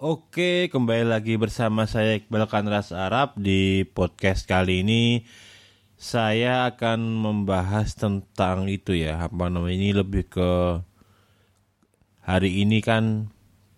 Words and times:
Oke, 0.00 0.72
kembali 0.72 1.04
lagi 1.04 1.36
bersama 1.36 1.84
saya 1.84 2.16
Iqbal 2.16 2.48
Kanras 2.48 2.88
Arab 2.88 3.36
di 3.36 3.84
podcast 3.84 4.48
kali 4.48 4.80
ini. 4.80 5.28
Saya 6.00 6.72
akan 6.72 7.20
membahas 7.20 7.92
tentang 8.00 8.64
itu 8.72 8.96
ya, 8.96 9.28
apa 9.28 9.52
namanya 9.52 9.76
ini 9.76 9.92
lebih 9.92 10.24
ke 10.24 10.80
hari 12.24 12.64
ini 12.64 12.80
kan 12.80 13.28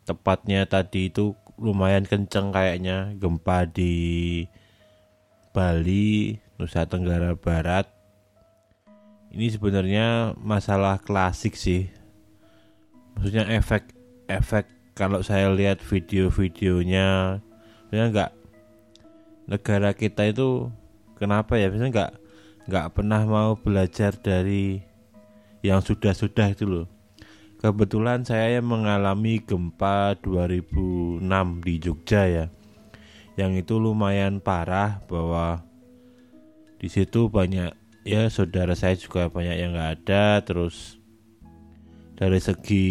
tepatnya 0.07 0.63
tadi 0.71 1.11
itu 1.11 1.35
lumayan 1.59 2.07
kenceng 2.07 2.55
kayaknya 2.55 3.19
gempa 3.19 3.67
di 3.67 4.47
Bali, 5.51 6.39
Nusa 6.55 6.87
Tenggara 6.87 7.35
Barat. 7.35 7.91
Ini 9.35 9.59
sebenarnya 9.59 10.39
masalah 10.39 11.03
klasik 11.03 11.59
sih. 11.59 11.91
Maksudnya 13.19 13.51
efek 13.59 13.91
efek 14.31 14.82
kalau 14.93 15.25
saya 15.25 15.49
lihat 15.53 15.81
video-videonya 15.81 17.41
ya 17.93 18.05
nggak 18.09 18.33
negara 19.49 19.93
kita 19.97 20.29
itu 20.29 20.69
kenapa 21.17 21.57
ya? 21.57 21.69
Biasanya 21.73 21.93
nggak 21.93 22.13
nggak 22.69 22.89
pernah 22.95 23.21
mau 23.27 23.59
belajar 23.59 24.15
dari 24.17 24.83
yang 25.65 25.81
sudah-sudah 25.83 26.53
itu 26.53 26.65
loh. 26.67 26.87
Kebetulan 27.63 28.27
saya 28.27 28.59
yang 28.59 28.67
mengalami 28.67 29.39
gempa 29.39 30.19
2006 30.19 31.23
di 31.63 31.75
Jogja 31.79 32.23
ya. 32.27 32.47
Yang 33.39 33.65
itu 33.65 33.75
lumayan 33.79 34.43
parah 34.43 34.99
bahwa 35.07 35.63
di 36.83 36.91
situ 36.91 37.31
banyak 37.31 37.71
ya 38.03 38.27
saudara 38.27 38.75
saya 38.75 38.99
juga 38.99 39.31
banyak 39.31 39.57
yang 39.63 39.79
nggak 39.79 39.93
ada. 40.03 40.43
Terus 40.43 40.99
dari 42.19 42.43
segi 42.43 42.89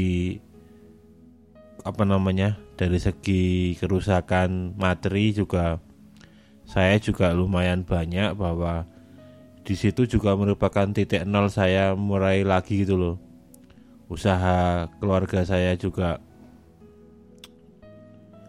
apa 1.81 2.05
namanya 2.05 2.61
dari 2.77 3.01
segi 3.01 3.73
kerusakan 3.77 4.77
materi 4.77 5.33
juga 5.33 5.81
saya 6.69 7.01
juga 7.01 7.33
lumayan 7.33 7.83
banyak 7.83 8.37
bahwa 8.37 8.85
di 9.61 9.75
situ 9.77 10.09
juga 10.09 10.33
merupakan 10.33 10.89
titik 10.89 11.27
nol 11.27 11.51
saya 11.51 11.93
mulai 11.93 12.41
lagi 12.41 12.81
gitu 12.81 12.97
loh. 12.97 13.15
Usaha 14.09 14.89
keluarga 14.99 15.45
saya 15.45 15.77
juga 15.77 16.19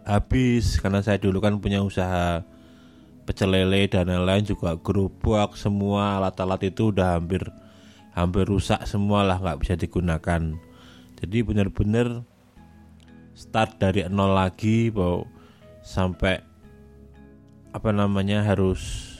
habis 0.03 0.79
karena 0.79 0.99
saya 0.99 1.19
dulu 1.19 1.39
kan 1.39 1.59
punya 1.63 1.79
usaha 1.79 2.43
pecel 3.23 3.55
lele 3.55 3.87
dan 3.87 4.11
lain-lain 4.11 4.43
juga 4.43 4.75
gerobak 4.75 5.55
semua 5.55 6.19
alat-alat 6.19 6.67
itu 6.67 6.91
udah 6.91 7.15
hampir 7.15 7.47
hampir 8.11 8.43
rusak 8.43 8.83
semua 8.83 9.23
lah 9.23 9.39
nggak 9.39 9.59
bisa 9.63 9.73
digunakan. 9.79 10.41
Jadi 11.23 11.37
benar-benar 11.39 12.27
start 13.33 13.81
dari 13.81 14.05
nol 14.09 14.33
lagi 14.37 14.93
bahwa 14.93 15.25
sampai 15.83 16.39
apa 17.73 17.89
namanya 17.89 18.45
harus 18.45 19.13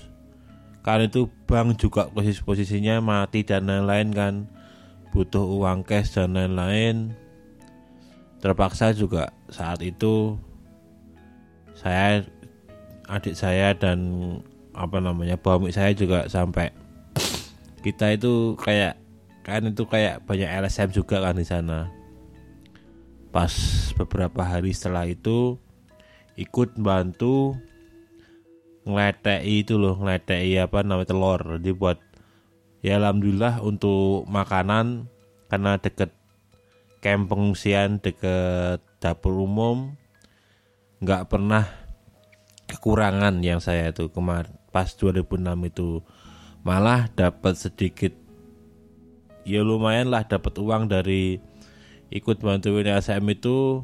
kan 0.86 1.02
itu 1.02 1.32
bank 1.50 1.80
juga 1.82 2.12
posisi 2.12 2.44
posisinya 2.44 3.02
mati 3.02 3.42
dan 3.42 3.68
lain-lain 3.68 4.10
kan. 4.14 4.34
Butuh 5.14 5.46
uang 5.46 5.86
cash 5.86 6.18
dan 6.18 6.34
lain-lain. 6.34 7.14
Terpaksa 8.42 8.92
juga 8.98 9.30
saat 9.48 9.80
itu 9.86 10.36
saya 11.78 12.26
adik 13.08 13.38
saya 13.38 13.78
dan 13.78 14.00
apa 14.74 14.98
namanya 14.98 15.38
bawami 15.38 15.70
saya 15.70 15.94
juga 15.94 16.26
sampai 16.26 16.74
kita 17.86 18.18
itu 18.18 18.58
kayak 18.58 18.98
kan 19.46 19.70
itu 19.70 19.84
kayak 19.86 20.24
banyak 20.26 20.50
LSM 20.50 20.90
juga 20.96 21.20
kan 21.22 21.36
di 21.38 21.46
sana 21.46 22.03
pas 23.34 23.50
beberapa 23.98 24.46
hari 24.46 24.78
setelah 24.78 25.10
itu 25.10 25.58
ikut 26.38 26.78
bantu 26.78 27.58
ngeletei 28.86 29.66
itu 29.66 29.82
loh 29.82 29.98
ngeletei 29.98 30.54
apa 30.62 30.86
namanya 30.86 31.10
telur. 31.10 31.42
Jadi 31.58 31.72
buat 31.74 31.98
ya 32.86 33.02
alhamdulillah 33.02 33.66
untuk 33.66 34.30
makanan 34.30 35.10
karena 35.50 35.82
deket 35.82 36.14
camp 37.02 37.34
pengungsian 37.34 37.98
deket 37.98 38.86
dapur 39.02 39.34
umum 39.42 39.98
nggak 41.02 41.28
pernah 41.28 41.68
kekurangan 42.70 43.42
yang 43.42 43.60
saya 43.60 43.90
itu 43.90 44.14
kemar 44.14 44.54
pas 44.70 44.94
2006 44.94 45.42
itu. 45.74 45.90
Malah 46.64 47.12
dapat 47.12 47.60
sedikit 47.60 48.14
ya 49.44 49.60
lumayan 49.60 50.08
lah 50.08 50.24
dapat 50.24 50.56
uang 50.56 50.88
dari 50.88 51.44
ikut 52.14 52.46
bantuin 52.46 52.86
SM 52.86 53.26
itu 53.34 53.82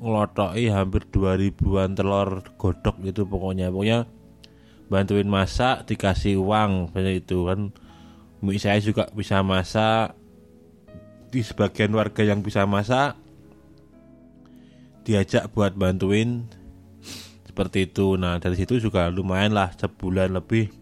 ngelotoi 0.00 0.72
hampir 0.72 1.04
2000-an 1.12 1.92
telur 1.92 2.40
godok 2.56 2.96
gitu 3.04 3.28
pokoknya. 3.28 3.68
Pokoknya 3.68 4.08
bantuin 4.88 5.28
masak 5.28 5.84
dikasih 5.84 6.40
uang 6.40 6.88
seperti 6.90 7.20
itu 7.20 7.38
kan. 7.44 7.60
Mie 8.40 8.60
saya 8.60 8.80
juga 8.80 9.12
bisa 9.12 9.44
masak. 9.44 10.16
Di 11.28 11.42
sebagian 11.44 11.92
warga 11.92 12.22
yang 12.24 12.40
bisa 12.40 12.64
masak 12.64 13.18
diajak 15.04 15.52
buat 15.52 15.76
bantuin. 15.76 16.48
Seperti 17.44 17.92
itu. 17.92 18.16
Nah 18.16 18.40
dari 18.40 18.56
situ 18.56 18.80
juga 18.80 19.12
lumayan 19.12 19.52
lah 19.52 19.68
sebulan 19.76 20.32
lebih 20.32 20.72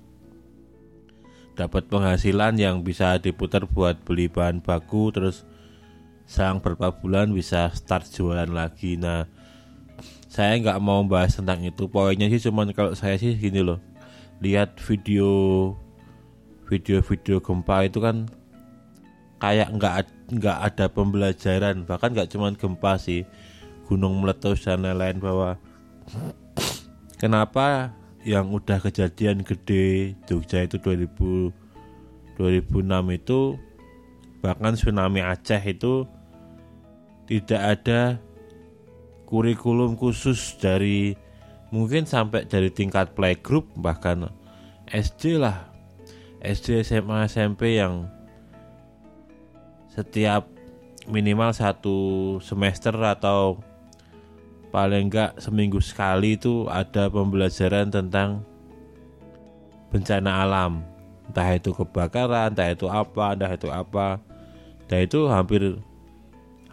dapat 1.52 1.84
penghasilan 1.90 2.56
yang 2.56 2.80
bisa 2.80 3.20
diputar 3.20 3.68
buat 3.68 4.00
beli 4.08 4.32
bahan 4.32 4.64
baku 4.64 5.12
terus 5.12 5.44
selang 6.32 6.65
beberapa 6.65 6.88
bulan 6.97 7.28
bisa 7.37 7.69
start 7.76 8.09
jualan 8.09 8.48
lagi. 8.48 8.97
Nah 8.97 9.28
saya 10.32 10.56
nggak 10.56 10.81
mau 10.81 11.04
bahas 11.04 11.37
tentang 11.37 11.60
itu. 11.60 11.93
Poinnya 11.93 12.32
sih 12.32 12.41
cuman 12.41 12.72
kalau 12.72 12.97
saya 12.97 13.20
sih 13.20 13.37
gini 13.37 13.60
loh. 13.60 13.76
Lihat 14.41 14.81
video 14.81 15.28
video-video 16.72 17.44
gempa 17.44 17.84
itu 17.84 18.00
kan 18.00 18.32
kayak 19.44 19.76
nggak 19.76 19.94
nggak 20.32 20.59
ada 20.72 20.88
pembelajaran. 20.88 21.84
Bahkan 21.84 22.16
nggak 22.16 22.32
cuman 22.32 22.56
gempa 22.56 22.97
sih 22.97 23.28
gunung 23.84 24.25
meletus 24.25 24.64
dan 24.64 24.81
lain-lain 24.88 25.20
bahwa 25.20 25.60
kenapa 27.20 27.93
yang 28.25 28.49
udah 28.49 28.81
kejadian 28.81 29.44
gede 29.44 30.16
Jogja 30.25 30.64
itu 30.64 30.81
2000 30.81 31.53
2006 32.41 33.20
itu 33.20 33.41
bahkan 34.41 34.72
tsunami 34.72 35.20
Aceh 35.20 35.60
itu 35.69 36.09
tidak 37.26 37.62
ada 37.78 38.00
kurikulum 39.26 39.96
khusus 39.96 40.60
dari 40.60 41.16
mungkin 41.72 42.04
sampai 42.04 42.44
dari 42.44 42.68
tingkat 42.68 43.16
playgroup 43.16 43.64
bahkan 43.80 44.28
SD 44.92 45.40
lah. 45.40 45.72
SD 46.42 46.82
SMA 46.82 47.30
SMP 47.30 47.78
yang 47.78 48.10
setiap 49.88 50.50
minimal 51.06 51.54
satu 51.54 51.98
semester 52.42 52.92
atau 52.98 53.62
paling 54.74 55.06
enggak 55.12 55.38
seminggu 55.38 55.78
sekali 55.78 56.34
itu 56.34 56.66
ada 56.66 57.06
pembelajaran 57.12 57.88
tentang 57.88 58.42
bencana 59.92 60.42
alam. 60.42 60.82
Entah 61.30 61.56
itu 61.56 61.70
kebakaran 61.72 62.52
entah 62.52 62.68
itu 62.72 62.90
apa 62.90 63.32
entah 63.32 63.52
itu 63.54 63.68
apa. 63.70 64.20
Dan 64.90 65.06
itu 65.06 65.30
hampir 65.30 65.80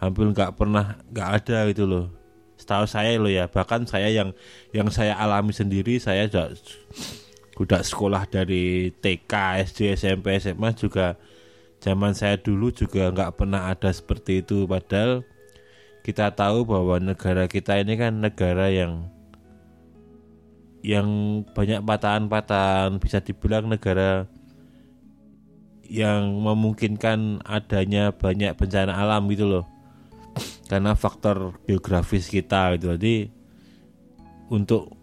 hampir 0.00 0.24
nggak 0.32 0.56
pernah 0.56 0.96
nggak 1.12 1.28
ada 1.44 1.58
gitu 1.68 1.84
loh. 1.84 2.06
Setahu 2.56 2.88
saya 2.88 3.20
loh 3.20 3.28
ya 3.28 3.48
bahkan 3.52 3.84
saya 3.84 4.08
yang 4.08 4.32
yang 4.72 4.88
saya 4.88 5.16
alami 5.16 5.52
sendiri 5.52 6.00
saya 6.00 6.24
sudah 6.28 6.56
udah 7.60 7.80
sekolah 7.84 8.24
dari 8.32 8.88
TK 9.04 9.32
SD 9.68 9.92
SMP 10.00 10.40
SMA 10.40 10.72
juga 10.72 11.20
zaman 11.84 12.16
saya 12.16 12.40
dulu 12.40 12.72
juga 12.72 13.12
nggak 13.12 13.36
pernah 13.36 13.68
ada 13.68 13.92
seperti 13.92 14.40
itu. 14.40 14.64
Padahal 14.64 15.20
kita 16.00 16.32
tahu 16.32 16.64
bahwa 16.64 16.96
negara 16.96 17.44
kita 17.44 17.76
ini 17.76 18.00
kan 18.00 18.24
negara 18.24 18.72
yang 18.72 19.04
yang 20.80 21.08
banyak 21.52 21.84
patahan-patahan 21.84 22.96
bisa 23.04 23.20
dibilang 23.20 23.68
negara 23.68 24.24
yang 25.84 26.40
memungkinkan 26.40 27.44
adanya 27.44 28.16
banyak 28.16 28.56
bencana 28.56 28.96
alam 28.96 29.28
gitu 29.28 29.44
loh 29.44 29.79
karena 30.70 30.94
faktor 30.94 31.58
geografis 31.66 32.30
kita 32.30 32.78
gitu. 32.78 32.94
Jadi 32.94 33.26
untuk 34.54 34.94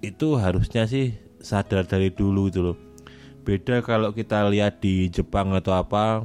itu 0.00 0.40
harusnya 0.40 0.88
sih 0.88 1.12
sadar 1.44 1.84
dari 1.84 2.08
dulu 2.08 2.48
gitu 2.48 2.72
loh. 2.72 2.76
Beda 3.44 3.84
kalau 3.84 4.16
kita 4.16 4.48
lihat 4.48 4.80
di 4.80 5.12
Jepang 5.12 5.52
atau 5.52 5.76
apa 5.76 6.24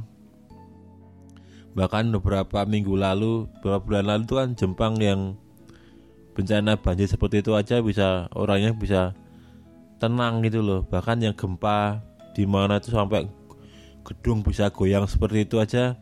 bahkan 1.76 2.08
beberapa 2.08 2.64
minggu 2.64 2.96
lalu 2.96 3.44
beberapa 3.60 3.84
bulan 3.84 4.04
lalu 4.08 4.22
tuh 4.24 4.36
kan 4.40 4.48
Jepang 4.56 4.96
yang 4.96 5.36
bencana 6.32 6.80
banjir 6.80 7.06
seperti 7.12 7.44
itu 7.44 7.52
aja 7.52 7.84
bisa 7.84 8.32
orangnya 8.32 8.72
bisa 8.72 9.12
tenang 10.00 10.40
gitu 10.40 10.64
loh. 10.64 10.88
Bahkan 10.88 11.28
yang 11.28 11.36
gempa 11.36 12.00
di 12.32 12.48
mana 12.48 12.80
tuh 12.80 12.96
sampai 12.96 13.28
gedung 14.00 14.40
bisa 14.40 14.72
goyang 14.72 15.04
seperti 15.04 15.44
itu 15.44 15.60
aja 15.60 16.00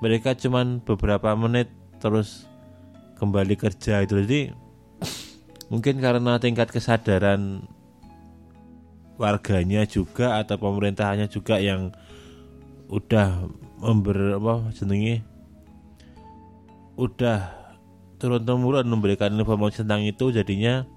mereka 0.00 0.32
cuman 0.32 0.80
beberapa 0.80 1.36
menit 1.36 1.68
terus 2.00 2.48
kembali 3.20 3.54
kerja 3.54 4.00
itu. 4.00 4.16
Jadi 4.24 4.40
mungkin 5.68 6.00
karena 6.00 6.40
tingkat 6.40 6.72
kesadaran 6.72 7.68
warganya 9.20 9.84
juga 9.84 10.40
atau 10.40 10.56
pemerintahnya 10.56 11.28
juga 11.28 11.60
yang 11.60 11.92
udah 12.88 13.46
member 13.78 14.40
apa 14.40 14.72
jenenge 14.74 15.22
udah 16.98 17.52
turun 18.18 18.42
temurun 18.42 18.88
memberikan 18.88 19.30
informasi 19.32 19.84
tentang 19.84 20.02
itu 20.02 20.32
jadinya 20.32 20.88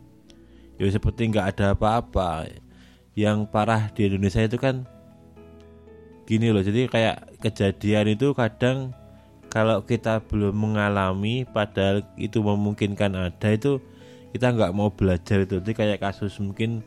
ya 0.79 0.87
seperti 0.89 1.29
nggak 1.29 1.59
ada 1.59 1.75
apa-apa. 1.75 2.47
Yang 3.13 3.45
parah 3.53 3.93
di 3.93 4.09
Indonesia 4.09 4.41
itu 4.41 4.57
kan 4.57 4.89
gini 6.23 6.49
loh 6.49 6.63
jadi 6.63 6.87
kayak 6.87 7.43
kejadian 7.43 8.15
itu 8.15 8.31
kadang 8.33 8.95
kalau 9.53 9.85
kita 9.85 10.17
belum 10.25 10.57
mengalami 10.57 11.45
padahal 11.45 12.01
itu 12.17 12.41
memungkinkan 12.41 13.13
ada 13.13 13.49
itu 13.53 13.77
kita 14.33 14.49
nggak 14.49 14.73
mau 14.73 14.89
belajar 14.89 15.45
itu. 15.45 15.61
Jadi 15.61 15.77
kayak 15.77 16.01
kasus 16.01 16.41
mungkin 16.41 16.81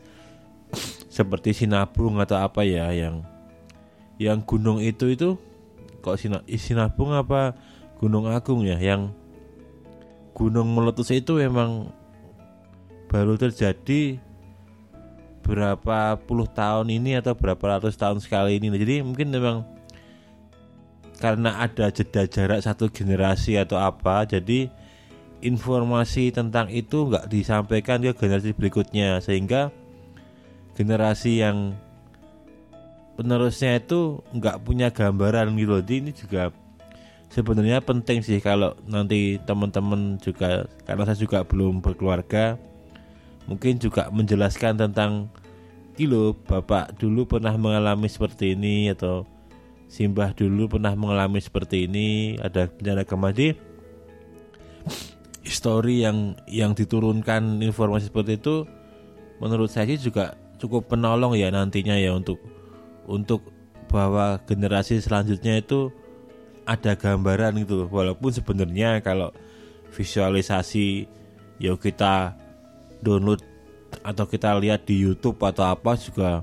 seperti 1.06 1.54
Sinabung 1.54 2.18
atau 2.18 2.42
apa 2.42 2.66
ya 2.66 2.90
yang 2.90 3.22
yang 4.18 4.42
gunung 4.42 4.82
itu 4.82 5.14
itu 5.14 5.38
kok 6.02 6.18
Sina, 6.18 6.42
Sinabung 6.58 7.14
apa 7.14 7.54
Gunung 8.02 8.26
Agung 8.26 8.66
ya? 8.66 8.82
Yang 8.82 9.14
gunung 10.34 10.74
meletus 10.74 11.14
itu 11.14 11.38
memang 11.38 11.94
baru 13.06 13.38
terjadi 13.38 14.18
berapa 15.46 16.18
puluh 16.26 16.50
tahun 16.50 16.90
ini 16.90 17.22
atau 17.22 17.38
berapa 17.38 17.78
ratus 17.78 17.94
tahun 17.94 18.18
sekali 18.18 18.58
ini. 18.58 18.74
Jadi 18.74 19.06
mungkin 19.06 19.30
memang 19.30 19.75
karena 21.16 21.64
ada 21.64 21.88
jeda 21.88 22.28
jarak 22.28 22.60
satu 22.60 22.92
generasi 22.92 23.56
atau 23.56 23.80
apa 23.80 24.28
jadi 24.28 24.68
informasi 25.40 26.32
tentang 26.32 26.68
itu 26.72 27.08
nggak 27.08 27.28
disampaikan 27.28 28.00
ke 28.00 28.12
generasi 28.16 28.52
berikutnya 28.56 29.20
sehingga 29.20 29.72
generasi 30.76 31.40
yang 31.40 31.76
penerusnya 33.16 33.80
itu 33.80 34.20
nggak 34.36 34.60
punya 34.60 34.92
gambaran 34.92 35.56
gitu 35.56 35.80
jadi 35.80 35.94
ini 36.04 36.12
juga 36.12 36.42
sebenarnya 37.32 37.80
penting 37.80 38.20
sih 38.20 38.38
kalau 38.44 38.76
nanti 38.84 39.40
teman-teman 39.48 40.20
juga 40.20 40.68
karena 40.84 41.02
saya 41.08 41.18
juga 41.18 41.40
belum 41.42 41.80
berkeluarga 41.80 42.60
mungkin 43.48 43.80
juga 43.80 44.12
menjelaskan 44.12 44.76
tentang 44.76 45.32
kilo 45.96 46.36
bapak 46.44 46.92
dulu 47.00 47.24
pernah 47.24 47.56
mengalami 47.56 48.04
seperti 48.10 48.52
ini 48.52 48.92
atau 48.92 49.24
Simbah 49.86 50.34
dulu 50.34 50.66
pernah 50.66 50.92
mengalami 50.98 51.38
seperti 51.38 51.86
ini 51.86 52.36
ada 52.42 52.66
bencana 52.66 53.06
kemadi 53.06 53.54
histori 55.46 56.02
yang 56.02 56.34
yang 56.50 56.74
diturunkan 56.74 57.62
informasi 57.62 58.10
seperti 58.10 58.42
itu 58.42 58.66
menurut 59.38 59.70
saya 59.70 59.86
sih 59.94 60.10
juga 60.10 60.34
cukup 60.58 60.90
penolong 60.90 61.38
ya 61.38 61.54
nantinya 61.54 61.94
ya 61.94 62.10
untuk 62.18 62.42
untuk 63.06 63.46
bahwa 63.86 64.42
generasi 64.42 64.98
selanjutnya 64.98 65.62
itu 65.62 65.94
ada 66.66 66.98
gambaran 66.98 67.62
gitu 67.62 67.86
walaupun 67.86 68.34
sebenarnya 68.34 68.98
kalau 69.06 69.30
visualisasi 69.94 71.06
ya 71.62 71.78
kita 71.78 72.34
download 73.06 73.38
atau 74.02 74.26
kita 74.26 74.58
lihat 74.58 74.82
di 74.82 74.98
YouTube 74.98 75.38
atau 75.46 75.70
apa 75.70 75.94
juga 75.94 76.42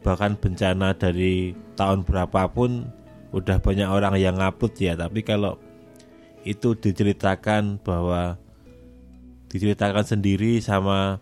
bahkan 0.00 0.36
bencana 0.36 0.96
dari 0.96 1.52
tahun 1.76 2.08
berapapun 2.08 2.88
udah 3.30 3.60
banyak 3.60 3.88
orang 3.88 4.16
yang 4.16 4.40
ngaput 4.40 4.74
ya. 4.80 4.96
Tapi 4.96 5.22
kalau 5.22 5.60
itu 6.42 6.72
diceritakan 6.72 7.78
bahwa 7.84 8.40
diceritakan 9.52 10.04
sendiri 10.06 10.58
sama 10.64 11.20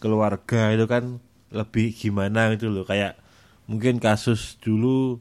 keluarga 0.00 0.72
itu 0.72 0.88
kan 0.88 1.20
lebih 1.52 1.92
gimana 1.92 2.52
gitu 2.56 2.72
loh. 2.72 2.88
Kayak 2.88 3.20
mungkin 3.68 4.00
kasus 4.00 4.56
dulu 4.62 5.20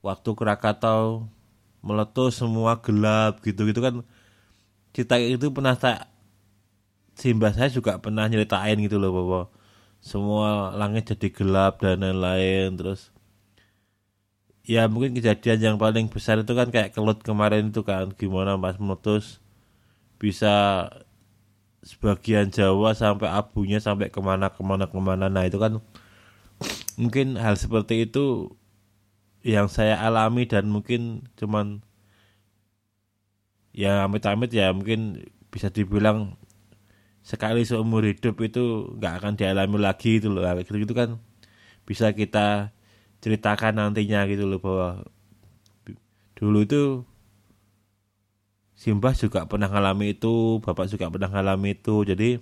waktu 0.00 0.30
Krakatau 0.32 1.28
meletus 1.84 2.40
semua 2.40 2.80
gelap 2.80 3.44
gitu 3.44 3.68
gitu 3.68 3.80
kan. 3.84 4.02
Cerita 4.96 5.20
itu 5.20 5.52
pernah 5.52 5.76
tak 5.76 6.08
simbah 7.16 7.52
saya 7.52 7.72
juga 7.72 7.96
pernah 8.00 8.28
nyeritain 8.28 8.76
gitu 8.80 8.96
loh 8.96 9.12
bahwa 9.12 9.40
semua 10.06 10.70
langit 10.78 11.10
jadi 11.10 11.34
gelap 11.34 11.82
dan 11.82 11.98
lain-lain 12.06 12.78
terus 12.78 13.10
ya 14.62 14.86
mungkin 14.86 15.18
kejadian 15.18 15.74
yang 15.74 15.76
paling 15.82 16.06
besar 16.06 16.38
itu 16.38 16.54
kan 16.54 16.70
kayak 16.70 16.94
kelut 16.94 17.26
kemarin 17.26 17.74
itu 17.74 17.82
kan 17.82 18.14
gimana 18.14 18.54
pas 18.54 18.78
meletus 18.78 19.42
bisa 20.22 20.86
sebagian 21.86 22.50
Jawa 22.50 22.98
sampai 22.98 23.30
abunya 23.30 23.78
sampai 23.78 24.10
ke 24.10 24.18
mana 24.18 24.50
ke 24.50 24.62
mana 24.66 24.90
ke 24.90 24.98
mana. 24.98 25.30
Nah 25.30 25.46
itu 25.46 25.62
kan 25.62 25.78
mungkin 26.98 27.38
hal 27.38 27.54
seperti 27.54 28.10
itu 28.10 28.50
yang 29.46 29.70
saya 29.70 30.02
alami 30.02 30.50
dan 30.50 30.66
mungkin 30.66 31.30
cuman 31.38 31.86
ya 33.70 34.02
amit-amit 34.08 34.50
ya 34.50 34.74
mungkin 34.74 35.30
bisa 35.54 35.70
dibilang 35.70 36.34
sekali 37.26 37.66
seumur 37.66 38.06
hidup 38.06 38.38
itu 38.46 38.94
nggak 39.02 39.14
akan 39.18 39.32
dialami 39.34 39.76
lagi 39.82 40.22
itu 40.22 40.30
loh 40.30 40.46
gitu 40.62 40.78
gitu 40.78 40.94
kan 40.94 41.18
bisa 41.88 42.14
kita 42.14 42.70
ceritakan 43.22 43.82
nantinya 43.82 44.20
gitu 44.30 44.44
loh 44.46 44.62
bahwa 44.62 44.88
dulu 46.38 46.58
itu 46.62 46.82
Simbah 48.76 49.16
juga 49.16 49.48
pernah 49.48 49.72
ngalami 49.72 50.12
itu, 50.12 50.60
Bapak 50.60 50.92
juga 50.92 51.08
pernah 51.08 51.32
ngalami 51.32 51.80
itu. 51.80 52.04
Jadi 52.04 52.36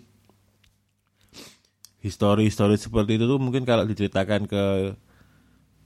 histori-histori 2.03 2.77
seperti 2.77 3.17
itu 3.17 3.25
tuh 3.31 3.41
mungkin 3.41 3.63
kalau 3.65 3.87
diceritakan 3.89 4.45
ke 4.51 4.65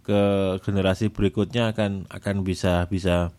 ke 0.03 0.21
generasi 0.65 1.13
berikutnya 1.13 1.71
akan 1.77 2.09
akan 2.09 2.37
bisa 2.43 2.89
bisa 2.89 3.31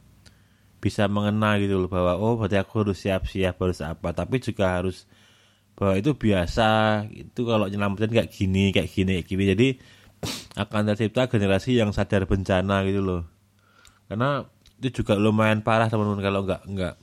bisa 0.79 1.03
mengena 1.11 1.59
gitu 1.59 1.81
loh 1.81 1.89
bahwa 1.91 2.15
oh 2.15 2.39
berarti 2.39 2.55
aku 2.61 2.87
harus 2.87 3.03
siap-siap 3.03 3.57
harus 3.59 3.83
apa 3.83 4.15
tapi 4.15 4.39
juga 4.39 4.79
harus 4.79 5.09
bahwa 5.79 5.95
itu 5.95 6.11
biasa. 6.11 6.67
Itu 7.07 7.47
kalau 7.47 7.71
nyelamatin 7.71 8.11
kayak 8.11 8.29
gini 8.35 8.75
kayak 8.75 8.91
gini 8.91 9.11
kayak 9.15 9.27
gini. 9.31 9.43
Jadi 9.55 9.67
akan 10.59 10.91
tercipta 10.91 11.31
generasi 11.31 11.79
yang 11.79 11.95
sadar 11.95 12.27
bencana 12.27 12.83
gitu 12.83 12.99
loh. 12.99 13.23
Karena 14.11 14.43
itu 14.83 15.01
juga 15.01 15.15
lumayan 15.15 15.63
parah 15.63 15.87
teman-teman 15.87 16.19
kalau 16.19 16.43
nggak 16.43 16.61
nggak 16.67 16.95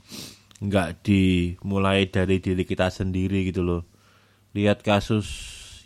nggak 0.68 0.88
dimulai 1.00 2.04
dari 2.12 2.36
diri 2.44 2.68
kita 2.68 2.92
sendiri 2.92 3.48
gitu 3.48 3.64
loh. 3.64 3.88
Lihat 4.52 4.84
kasus 4.84 5.24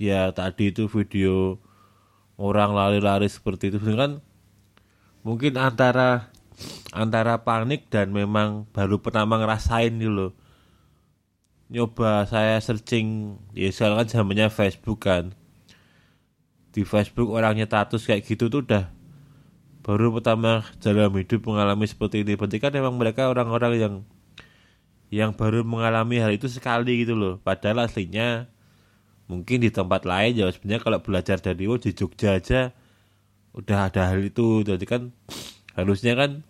ya 0.03 0.35
tadi 0.35 0.75
itu 0.75 0.91
video 0.91 1.63
orang 2.43 2.75
lari-lari 2.75 3.31
seperti 3.31 3.71
itu. 3.71 3.79
Kan 3.95 4.19
mungkin 5.23 5.55
antara 5.63 6.35
antara 6.91 7.47
panik 7.47 7.87
dan 7.87 8.11
memang 8.11 8.67
baru 8.75 8.99
pertama 8.99 9.39
ngerasain 9.39 9.95
gitu 9.95 10.11
loh 10.11 10.33
nyoba 11.71 12.27
saya 12.27 12.59
searching 12.59 13.39
ya 13.55 13.71
sekarang 13.71 14.05
kan 14.05 14.09
zamannya 14.11 14.51
Facebook 14.51 15.07
kan. 15.07 15.33
Di 16.75 16.83
Facebook 16.83 17.31
orangnya 17.31 17.71
status 17.71 18.03
kayak 18.07 18.27
gitu 18.27 18.51
tuh 18.51 18.67
udah 18.67 18.91
baru 19.87 20.11
pertama 20.15 20.67
dalam 20.83 21.15
hidup 21.15 21.47
mengalami 21.47 21.87
seperti 21.87 22.27
ini. 22.27 22.35
Berarti 22.35 22.59
kan 22.59 22.75
memang 22.75 22.99
mereka 22.99 23.31
orang-orang 23.31 23.73
yang 23.79 23.95
yang 25.11 25.31
baru 25.35 25.67
mengalami 25.67 26.19
hal 26.19 26.35
itu 26.35 26.51
sekali 26.51 27.07
gitu 27.07 27.15
loh. 27.15 27.39
Padahal 27.43 27.87
aslinya 27.87 28.51
mungkin 29.31 29.63
di 29.63 29.71
tempat 29.71 30.03
lain 30.07 30.43
ya 30.43 30.51
sebenarnya 30.51 30.83
kalau 30.83 30.99
belajar 31.03 31.39
dari 31.39 31.71
oh 31.71 31.79
di 31.79 31.95
Jogja 31.95 32.39
aja 32.39 32.75
udah 33.55 33.91
ada 33.91 34.11
hal 34.11 34.23
itu. 34.27 34.67
Jadi 34.67 34.85
kan 34.87 35.15
harusnya 35.79 36.19
kan 36.19 36.43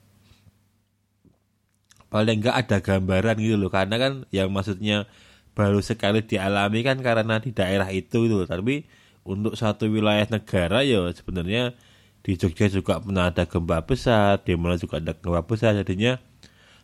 paling 2.10 2.42
enggak 2.42 2.56
ada 2.66 2.76
gambaran 2.82 3.36
gitu 3.40 3.56
loh. 3.56 3.70
Karena 3.72 3.96
kan 3.96 4.12
yang 4.34 4.50
maksudnya 4.50 5.06
baru 5.54 5.80
sekali 5.82 6.22
dialami 6.26 6.82
kan 6.86 6.98
karena 7.02 7.42
di 7.42 7.50
daerah 7.50 7.90
itu 7.90 8.30
gitu 8.30 8.46
tapi 8.46 8.86
untuk 9.26 9.58
satu 9.58 9.90
wilayah 9.90 10.24
negara 10.30 10.80
ya 10.86 11.04
sebenarnya 11.12 11.74
di 12.20 12.36
Jogja 12.36 12.68
juga 12.68 13.00
pernah 13.00 13.32
ada 13.32 13.44
gempa 13.48 13.84
besar 13.84 14.40
di 14.44 14.52
mana 14.56 14.76
juga 14.76 15.00
ada 15.00 15.16
gempa 15.16 15.42
besar. 15.44 15.72
Jadinya 15.78 16.20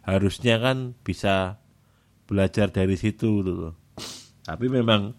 harusnya 0.07 0.57
kan 0.63 0.97
bisa 1.05 1.61
belajar 2.27 2.73
dari 2.73 2.97
situ 2.97 3.45
gitu 3.45 3.53
loh. 3.53 3.75
Tapi 4.47 4.71
memang 4.71 5.13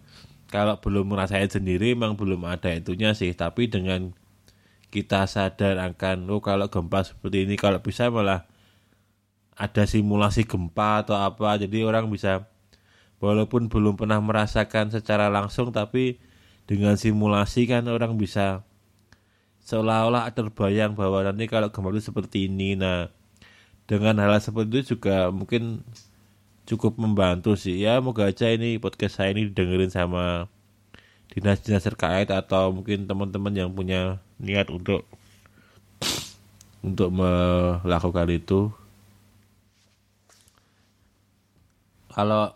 kalau 0.48 0.80
belum 0.80 1.12
merasain 1.12 1.48
sendiri 1.52 1.92
memang 1.92 2.16
belum 2.16 2.48
ada 2.48 2.72
itunya 2.74 3.14
sih. 3.14 3.30
Tapi 3.36 3.70
dengan 3.70 4.16
kita 4.88 5.28
sadar 5.28 5.76
akan 5.78 6.32
oh 6.32 6.40
kalau 6.40 6.72
gempa 6.72 7.04
seperti 7.04 7.44
ini 7.44 7.60
kalau 7.60 7.78
bisa 7.84 8.08
malah 8.08 8.48
ada 9.58 9.82
simulasi 9.90 10.46
gempa 10.46 11.02
atau 11.02 11.18
apa 11.18 11.58
jadi 11.58 11.82
orang 11.82 12.06
bisa 12.06 12.46
walaupun 13.18 13.66
belum 13.66 13.98
pernah 13.98 14.22
merasakan 14.22 14.94
secara 14.94 15.26
langsung 15.26 15.74
tapi 15.74 16.22
dengan 16.70 16.94
simulasi 16.94 17.66
kan 17.66 17.82
orang 17.90 18.14
bisa 18.14 18.62
seolah-olah 19.66 20.30
terbayang 20.30 20.94
bahwa 20.94 21.26
nanti 21.26 21.50
kalau 21.50 21.68
gempa 21.74 21.90
itu 21.92 22.08
seperti 22.08 22.46
ini. 22.46 22.78
Nah 22.78 23.10
dengan 23.90 24.16
hal 24.22 24.38
seperti 24.38 24.70
itu 24.80 24.96
juga 24.96 25.34
mungkin 25.34 25.82
cukup 26.70 26.96
membantu 26.96 27.58
sih. 27.58 27.82
Ya 27.82 27.98
moga 27.98 28.30
aja 28.30 28.46
ini 28.48 28.78
podcast 28.78 29.18
saya 29.18 29.34
ini 29.34 29.50
dengerin 29.50 29.90
sama 29.90 30.46
dinas-dinas 31.34 31.84
terkait 31.84 32.30
atau 32.30 32.72
mungkin 32.72 33.04
teman-teman 33.04 33.52
yang 33.52 33.70
punya 33.74 34.22
niat 34.40 34.70
untuk 34.70 35.04
untuk 36.80 37.10
melakukan 37.10 38.28
itu 38.32 38.70
kalau 42.18 42.50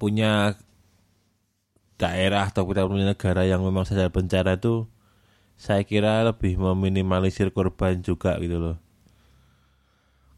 punya 0.00 0.56
daerah 2.00 2.48
atau 2.48 2.64
kita 2.64 2.88
punya 2.88 3.04
negara 3.04 3.44
yang 3.44 3.60
memang 3.60 3.84
sadar 3.84 4.08
bencana 4.08 4.56
itu 4.56 4.88
saya 5.60 5.84
kira 5.84 6.24
lebih 6.24 6.56
meminimalisir 6.56 7.52
korban 7.52 8.00
juga 8.00 8.40
gitu 8.40 8.56
loh 8.56 8.76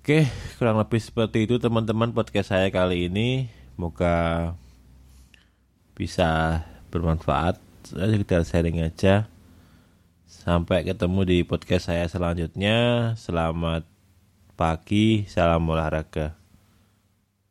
Oke, 0.06 0.22
kurang 0.62 0.78
lebih 0.78 1.02
seperti 1.02 1.50
itu 1.50 1.58
teman-teman 1.58 2.14
podcast 2.14 2.54
saya 2.54 2.70
kali 2.70 3.10
ini. 3.10 3.50
Semoga 3.74 4.54
bisa 5.98 6.62
bermanfaat. 6.94 7.58
Saya 7.82 8.14
kita 8.14 8.46
sharing 8.46 8.86
aja. 8.86 9.26
Sampai 10.30 10.86
ketemu 10.86 11.26
di 11.26 11.38
podcast 11.42 11.90
saya 11.90 12.06
selanjutnya. 12.06 12.78
Selamat 13.18 13.82
pagi, 14.54 15.26
salam 15.26 15.66
olahraga. 15.66 16.45